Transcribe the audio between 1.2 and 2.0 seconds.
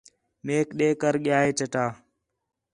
ڳِیا ہے چٹا